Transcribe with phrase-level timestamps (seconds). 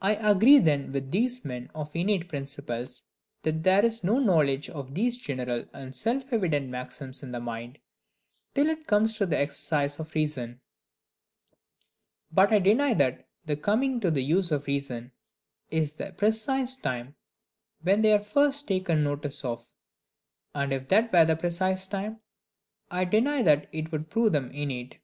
[0.00, 3.02] I agree then with these men of innate principles,
[3.42, 7.78] that there is no knowledge of these general and self evident maxims in the mind,
[8.54, 10.60] till it comes to the exercise of reason:
[12.30, 15.10] but I deny that the coming to the use of reason
[15.70, 17.16] is the precise time
[17.80, 19.72] when they are first taken notice of;
[20.54, 22.20] and if that were the precise time,
[22.92, 25.00] I deny that it would prove them innate.